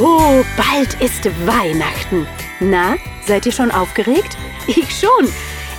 [0.00, 2.24] Oh, bald ist Weihnachten.
[2.60, 2.94] Na,
[3.26, 4.36] seid ihr schon aufgeregt?
[4.68, 5.28] Ich schon.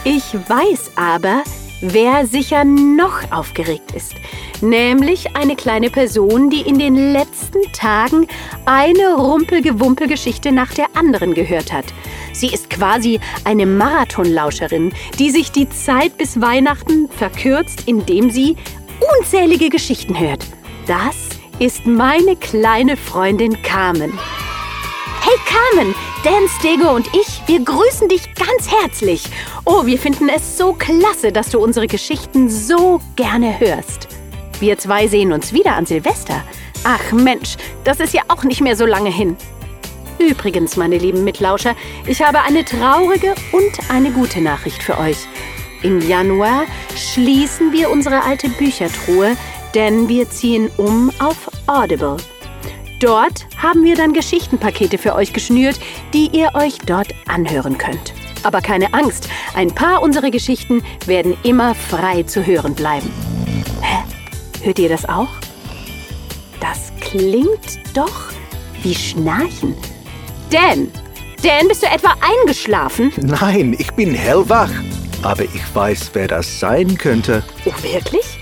[0.03, 1.43] Ich weiß aber,
[1.79, 4.15] wer sicher noch aufgeregt ist.
[4.59, 8.27] Nämlich eine kleine Person, die in den letzten Tagen
[8.65, 11.85] eine Rumpelgewumpelgeschichte nach der anderen gehört hat.
[12.33, 18.57] Sie ist quasi eine Marathonlauscherin, die sich die Zeit bis Weihnachten verkürzt, indem sie
[19.17, 20.45] unzählige Geschichten hört.
[20.87, 21.28] Das
[21.59, 24.17] ist meine kleine Freundin Carmen.
[25.21, 25.93] Hey Carmen,
[26.23, 29.23] Dan Stego und ich, wir grüßen dich ganz herzlich.
[29.65, 34.07] Oh, wir finden es so klasse, dass du unsere Geschichten so gerne hörst.
[34.61, 36.41] Wir zwei sehen uns wieder an Silvester.
[36.85, 39.35] Ach Mensch, das ist ja auch nicht mehr so lange hin.
[40.17, 41.75] Übrigens, meine lieben Mitlauscher,
[42.07, 45.17] ich habe eine traurige und eine gute Nachricht für euch.
[45.81, 46.63] Im Januar
[46.95, 49.37] schließen wir unsere alte Büchertruhe,
[49.73, 52.17] denn wir ziehen um auf Audible.
[52.99, 55.79] Dort haben wir dann Geschichtenpakete für euch geschnürt,
[56.13, 58.13] die ihr euch dort anhören könnt.
[58.43, 63.09] Aber keine Angst, ein paar unserer Geschichten werden immer frei zu hören bleiben.
[63.81, 64.03] Hä?
[64.63, 65.29] Hört ihr das auch?
[66.59, 68.31] Das klingt doch
[68.83, 69.75] wie Schnarchen.
[70.49, 70.91] Dan!
[71.41, 73.13] Dan, bist du etwa eingeschlafen?
[73.21, 74.71] Nein, ich bin hellwach.
[75.21, 77.43] Aber ich weiß, wer das sein könnte.
[77.65, 78.39] Oh, wirklich?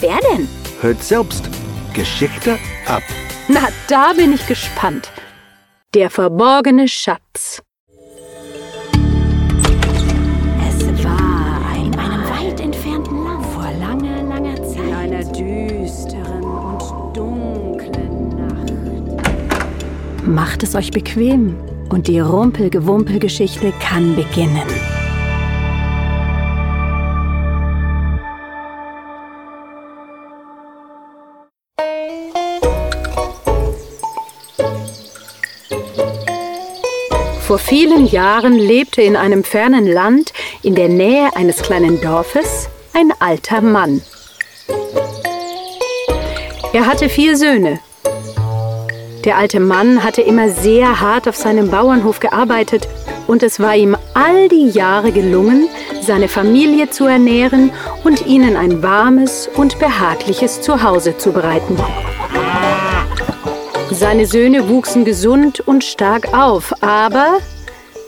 [0.00, 0.48] Wer denn?
[0.80, 1.44] Hört selbst.
[1.92, 3.02] Geschichte ab.
[3.48, 5.10] Na, da bin ich gespannt.
[5.92, 7.62] Der verborgene Schatz.
[10.66, 14.78] Es war in einem weit entfernten Land vor langer, langer Zeit.
[14.78, 20.26] In einer düsteren und dunklen Nacht.
[20.26, 21.56] Macht es euch bequem
[21.90, 24.66] und die Rumpelgewumpelgeschichte kann beginnen.
[37.50, 43.12] Vor vielen Jahren lebte in einem fernen Land in der Nähe eines kleinen Dorfes ein
[43.18, 44.02] alter Mann.
[46.72, 47.80] Er hatte vier Söhne.
[49.24, 52.86] Der alte Mann hatte immer sehr hart auf seinem Bauernhof gearbeitet
[53.26, 55.68] und es war ihm all die Jahre gelungen,
[56.00, 57.72] seine Familie zu ernähren
[58.04, 61.76] und ihnen ein warmes und behagliches Zuhause zu bereiten.
[63.90, 67.38] Seine Söhne wuchsen gesund und stark auf, aber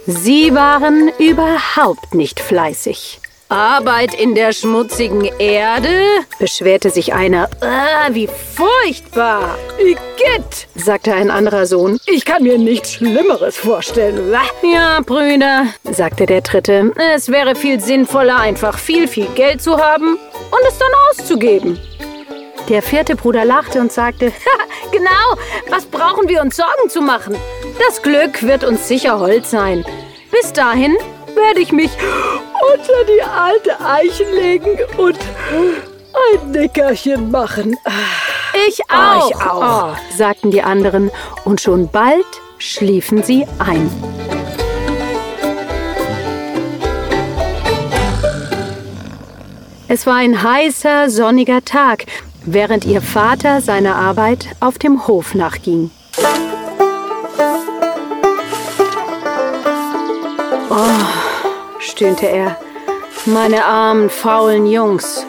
[0.07, 3.21] sie waren überhaupt nicht fleißig.
[3.49, 5.91] Arbeit in der schmutzigen Erde?
[6.39, 7.51] beschwerte sich einer.
[7.61, 9.59] Ah, wie furchtbar!
[9.79, 11.99] Igitt, sagte ein anderer Sohn.
[12.07, 14.33] Ich kann mir nichts Schlimmeres vorstellen.
[14.63, 16.93] Ja, Brüder, sagte der dritte.
[17.15, 21.79] Es wäre viel sinnvoller, einfach viel, viel Geld zu haben und es dann auszugeben.
[22.69, 24.33] Der vierte Bruder lachte und sagte,
[24.93, 25.37] genau,
[25.71, 27.37] was brauchen wir uns Sorgen zu machen?
[27.85, 29.85] Das Glück wird uns sicher Holz sein.
[30.31, 30.97] Bis dahin
[31.35, 31.91] werde ich mich
[32.75, 35.19] unter die alte Eichen legen und
[36.13, 37.77] ein Nickerchen machen.
[38.69, 41.11] Ich auch, ich auch, sagten die anderen,
[41.45, 42.27] und schon bald
[42.59, 43.91] schliefen sie ein.
[49.89, 52.07] Es war ein heißer, sonniger Tag,
[52.45, 55.91] während ihr Vater seiner Arbeit auf dem Hof nachging.
[60.71, 62.57] Oh, stöhnte er,
[63.27, 65.27] meine armen, faulen Jungs.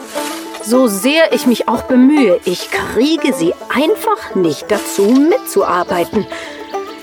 [0.62, 6.26] So sehr ich mich auch bemühe, ich kriege sie einfach nicht dazu, mitzuarbeiten.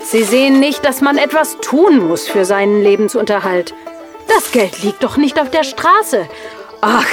[0.04, 3.72] Sie sehen nicht, dass man etwas tun muss für seinen Lebensunterhalt.
[4.28, 6.26] Das Geld liegt doch nicht auf der Straße.
[6.80, 7.06] Ach,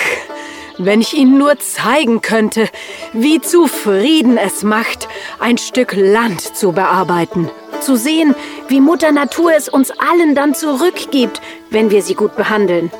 [0.79, 2.67] wenn ich Ihnen nur zeigen könnte,
[3.13, 5.07] wie zufrieden es macht,
[5.39, 7.49] ein Stück Land zu bearbeiten.
[7.81, 8.33] Zu sehen,
[8.69, 12.91] wie Mutter Natur es uns allen dann zurückgibt, wenn wir sie gut behandeln.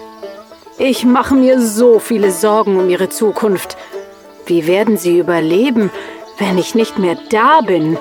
[0.78, 3.78] Ich mache mir so viele Sorgen um ihre Zukunft.
[4.46, 5.90] Wie werden sie überleben,
[6.38, 7.98] wenn ich nicht mehr da bin?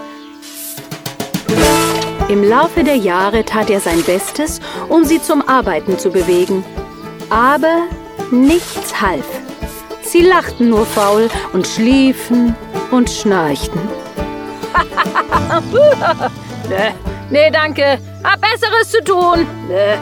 [2.29, 6.65] Im Laufe der Jahre tat er sein Bestes, um sie zum Arbeiten zu bewegen.
[7.31, 7.85] Aber
[8.31, 9.27] nichts half.
[10.09, 12.57] Sie lachten nur faul und schliefen
[12.91, 13.79] und schnarchten.
[16.71, 16.95] nee,
[17.29, 17.99] nee, danke.
[18.25, 19.47] Hab Besseres zu tun.
[19.69, 19.99] Nee.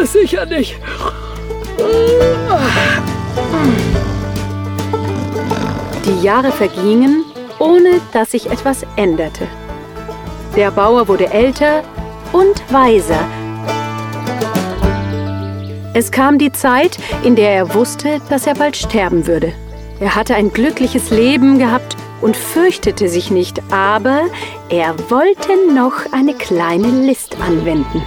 [0.00, 0.76] Äh, sicher nicht.
[6.04, 7.24] Die Jahre vergingen,
[7.58, 9.48] ohne dass sich etwas änderte.
[10.54, 11.82] Der Bauer wurde älter
[12.32, 13.26] und weiser
[15.94, 19.52] es kam die Zeit, in der er wusste, dass er bald sterben würde.
[20.00, 24.22] Er hatte ein glückliches Leben gehabt und fürchtete sich nicht, aber
[24.68, 28.02] er wollte noch eine kleine List anwenden.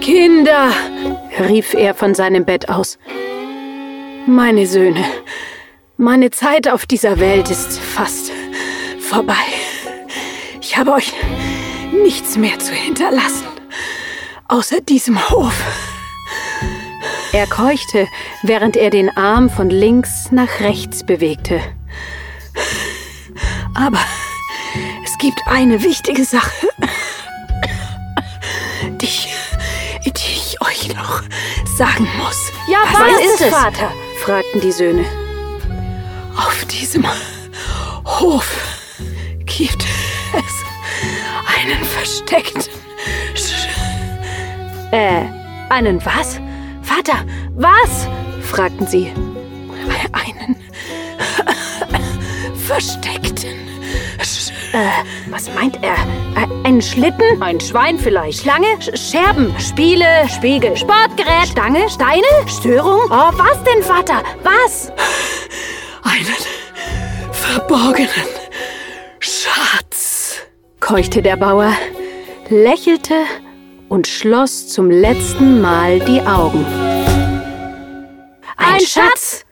[0.00, 0.70] Kinder,
[1.48, 2.98] rief er von seinem Bett aus.
[4.26, 5.04] Meine Söhne,
[5.98, 8.32] meine Zeit auf dieser Welt ist fast
[8.98, 9.34] vorbei.
[10.60, 11.12] Ich habe euch
[11.92, 13.46] nichts mehr zu hinterlassen,
[14.54, 15.52] außer diesem Hof.
[17.32, 18.06] Er keuchte,
[18.44, 21.60] während er den Arm von links nach rechts bewegte.
[23.74, 23.98] Aber
[25.04, 26.68] es gibt eine wichtige Sache,
[29.00, 29.34] die ich,
[30.04, 31.22] die ich euch noch
[31.76, 32.52] sagen muss.
[32.68, 33.92] Ja, was, was ist es, Vater?
[34.24, 35.04] fragten die Söhne.
[36.36, 37.04] Auf diesem
[38.04, 38.46] Hof
[39.46, 39.84] gibt
[40.32, 40.54] es
[41.58, 42.83] einen versteckten.
[44.94, 45.24] Äh,
[45.70, 46.40] einen was?
[46.82, 47.24] Vater,
[47.56, 48.06] was?
[48.42, 49.12] fragten sie.
[50.12, 50.54] Einen
[52.54, 53.56] versteckten.
[54.22, 55.96] Sch äh, was meint er?
[56.36, 57.42] Äh, einen Schlitten?
[57.42, 58.42] Ein Schwein vielleicht.
[58.42, 58.68] Schlange?
[58.80, 59.52] Sch Scherben?
[59.58, 60.28] Spiele?
[60.28, 60.76] Spiegel?
[60.76, 61.48] Sportgerät?
[61.48, 61.90] Stange?
[61.90, 62.28] Steine?
[62.46, 63.00] Störung?
[63.10, 64.22] Oh, was denn, Vater?
[64.44, 64.92] Was?
[66.04, 68.30] Einen verborgenen
[69.18, 70.36] Schatz,
[70.78, 71.72] keuchte der Bauer,
[72.48, 73.24] lächelte
[73.88, 76.64] und schloss zum letzten Mal die Augen.
[78.56, 79.44] Ein, ein Schatz!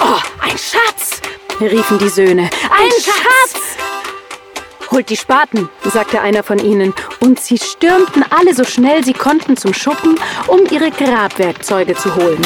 [0.00, 1.20] Oh, ein Schatz!
[1.60, 2.42] riefen die Söhne.
[2.42, 3.52] Ein, ein Schatz!
[3.52, 4.90] Schatz!
[4.90, 9.56] Holt die Spaten, sagte einer von ihnen, und sie stürmten alle so schnell sie konnten
[9.56, 12.40] zum Schuppen, um ihre Grabwerkzeuge zu holen.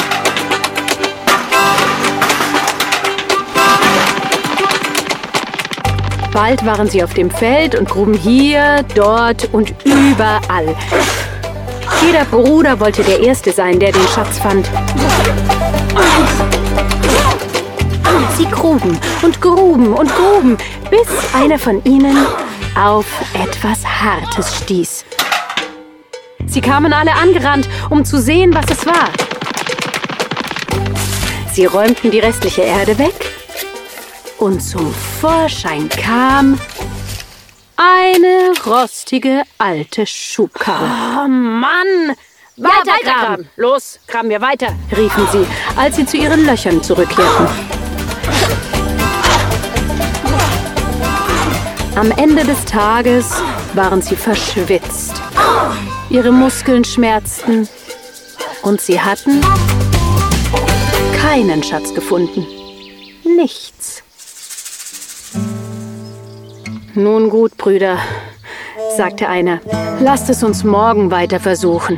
[6.31, 10.75] Bald waren sie auf dem Feld und gruben hier, dort und überall.
[12.05, 14.69] Jeder Bruder wollte der Erste sein, der den Schatz fand.
[18.37, 20.57] Sie gruben und gruben und gruben,
[20.89, 22.17] bis einer von ihnen
[22.75, 25.05] auf etwas Hartes stieß.
[26.45, 29.09] Sie kamen alle angerannt, um zu sehen, was es war.
[31.53, 33.15] Sie räumten die restliche Erde weg
[34.39, 36.59] und zum Vorschein kam
[37.77, 40.85] eine rostige alte Schubkarre.
[41.23, 42.15] Oh Mann!
[42.57, 43.49] Weiter, ja, weiter graben.
[43.57, 45.45] Los, graben wir weiter, riefen sie,
[45.75, 47.47] als sie zu ihren Löchern zurückkehrten.
[51.95, 53.29] Am Ende des Tages
[53.73, 55.21] waren sie verschwitzt.
[56.09, 57.67] Ihre Muskeln schmerzten
[58.61, 59.41] und sie hatten
[61.21, 62.45] keinen Schatz gefunden.
[63.23, 64.04] Nichts.
[66.97, 67.97] Nun gut, Brüder,
[68.95, 69.59] sagte einer,
[69.99, 71.97] lasst es uns morgen weiter versuchen.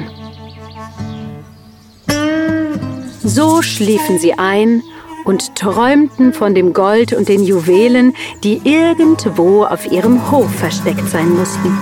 [3.24, 4.82] So schliefen sie ein
[5.24, 11.30] und träumten von dem Gold und den Juwelen, die irgendwo auf ihrem Hof versteckt sein
[11.30, 11.78] mussten.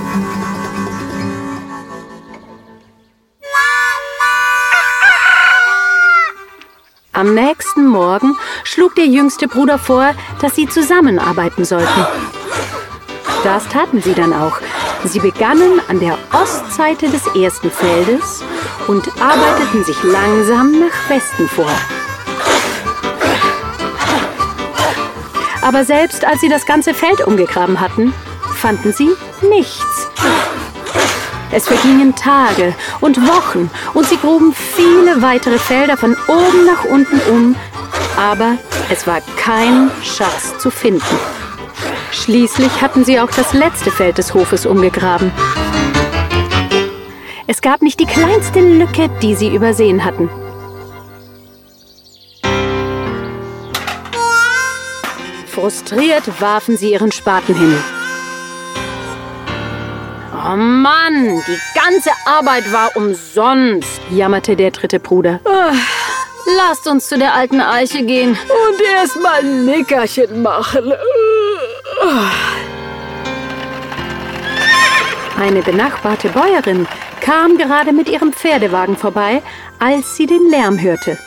[7.13, 8.35] Am nächsten Morgen
[8.65, 12.05] schlug der jüngste Bruder vor, dass sie zusammenarbeiten sollten.
[13.45, 14.57] Das taten sie dann auch.
[15.03, 18.43] Sie begannen an der Ostseite des ersten Feldes
[18.87, 21.69] und arbeiteten sich langsam nach Westen vor.
[25.61, 28.15] Aber selbst als sie das ganze Feld umgegraben hatten,
[28.55, 29.11] fanden sie
[29.47, 30.07] nichts.
[31.51, 37.21] Es vergingen Tage und Wochen und sie gruben viele weitere Felder von oben nach unten
[37.29, 37.55] um,
[38.17, 38.57] aber
[38.89, 41.44] es war kein Schatz zu finden.
[42.15, 45.31] Schließlich hatten sie auch das letzte Feld des Hofes umgegraben.
[47.45, 50.29] Es gab nicht die kleinste Lücke, die sie übersehen hatten.
[55.45, 57.77] Frustriert warfen sie ihren Spaten hin.
[60.33, 65.39] Oh Mann, die ganze Arbeit war umsonst, jammerte der dritte Bruder.
[65.43, 65.73] Oh,
[66.57, 70.93] lasst uns zu der alten Eiche gehen und erstmal ein Nickerchen machen.
[75.37, 76.87] Eine benachbarte Bäuerin
[77.19, 79.41] kam gerade mit ihrem Pferdewagen vorbei,
[79.79, 81.17] als sie den Lärm hörte.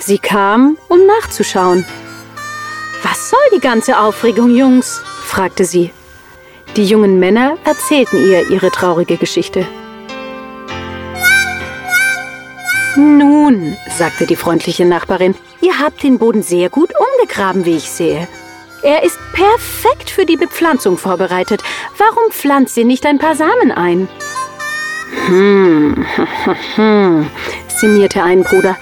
[0.00, 1.84] Sie kam, um nachzuschauen.
[3.02, 5.00] Was soll die ganze Aufregung, Jungs?
[5.24, 5.92] fragte sie.
[6.76, 9.66] Die jungen Männer erzählten ihr ihre traurige Geschichte.
[12.96, 18.26] Nun, sagte die freundliche Nachbarin, ihr habt den Boden sehr gut umgegraben, wie ich sehe.
[18.82, 21.62] Er ist perfekt für die Bepflanzung vorbereitet.
[21.98, 24.08] Warum pflanzt ihr nicht ein paar Samen ein?
[25.26, 26.06] Hm,
[26.74, 27.30] hm,
[27.68, 28.76] sinnierte ein Bruder.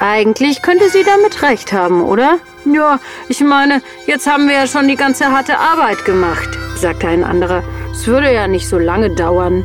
[0.00, 2.38] Eigentlich könnte sie damit recht haben, oder?
[2.66, 7.24] Ja, ich meine, jetzt haben wir ja schon die ganze harte Arbeit gemacht, sagte ein
[7.24, 7.62] anderer.
[7.92, 9.64] Es würde ja nicht so lange dauern.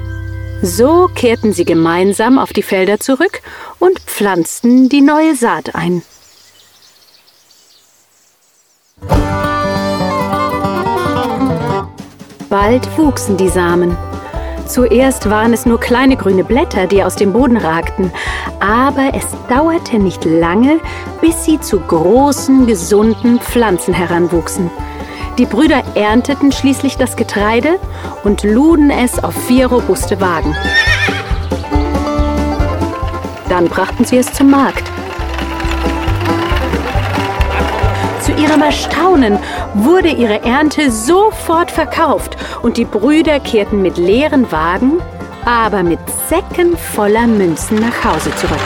[0.61, 3.41] So kehrten sie gemeinsam auf die Felder zurück
[3.79, 6.03] und pflanzten die neue Saat ein.
[12.51, 13.95] Bald wuchsen die Samen.
[14.65, 18.11] Zuerst waren es nur kleine grüne Blätter, die aus dem Boden ragten,
[18.59, 20.81] aber es dauerte nicht lange,
[21.21, 24.69] bis sie zu großen, gesunden Pflanzen heranwuchsen.
[25.37, 27.79] Die Brüder ernteten schließlich das Getreide
[28.25, 30.53] und luden es auf vier robuste Wagen.
[33.47, 34.83] Dann brachten sie es zum Markt.
[38.21, 39.39] Zu ihrem Erstaunen
[39.73, 45.01] wurde ihre Ernte sofort verkauft und die Brüder kehrten mit leeren Wagen,
[45.45, 45.99] aber mit
[46.29, 48.59] Säcken voller Münzen nach Hause zurück.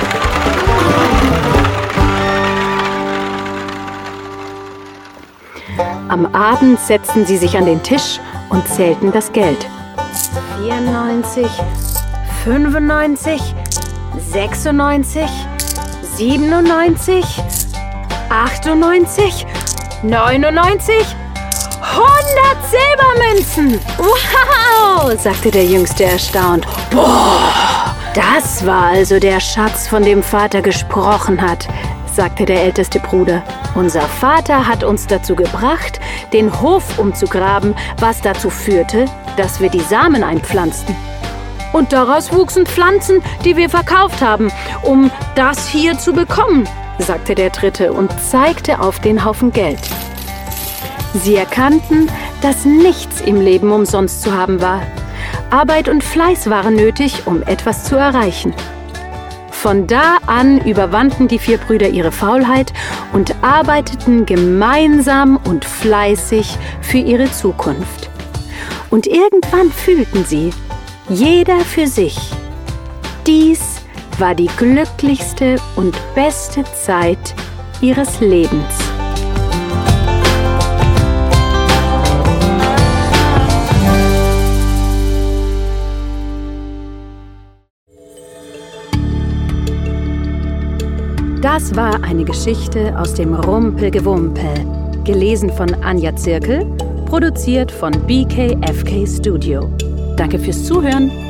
[6.07, 8.19] Am Abend setzten sie sich an den Tisch
[8.49, 9.67] und zählten das Geld.
[10.61, 11.47] 94,
[12.43, 13.41] 95,
[14.31, 15.23] 96,
[16.15, 17.25] 97,
[18.29, 19.45] 98,
[20.09, 20.93] 99,
[21.81, 22.05] 100
[22.69, 23.79] Silbermünzen!
[23.97, 26.67] Wow, sagte der Jüngste erstaunt.
[26.91, 31.67] Boah, das war also der Schatz, von dem Vater gesprochen hat,
[32.13, 33.43] sagte der älteste Bruder.
[33.73, 35.99] Unser Vater hat uns dazu gebracht,
[36.33, 39.05] den Hof umzugraben, was dazu führte,
[39.37, 40.95] dass wir die Samen einpflanzten.
[41.73, 44.51] Und daraus wuchsen Pflanzen, die wir verkauft haben,
[44.83, 49.79] um das hier zu bekommen, sagte der Dritte und zeigte auf den Haufen Geld.
[51.13, 52.09] Sie erkannten,
[52.41, 54.81] dass nichts im Leben umsonst zu haben war.
[55.49, 58.53] Arbeit und Fleiß waren nötig, um etwas zu erreichen.
[59.51, 62.71] Von da an überwanden die vier Brüder ihre Faulheit
[63.13, 68.09] und arbeiteten gemeinsam und fleißig für ihre Zukunft.
[68.91, 70.51] Und irgendwann fühlten sie,
[71.09, 72.17] jeder für sich,
[73.25, 73.74] dies
[74.19, 77.35] war die glücklichste und beste Zeit
[77.81, 78.85] ihres Lebens.
[91.41, 94.43] Das war eine Geschichte aus dem Rumpelgewumpel,
[95.03, 96.65] gelesen von Anja Zirkel,
[97.05, 99.69] produziert von BKFK Studio.
[100.17, 101.24] Danke fürs Zuhören.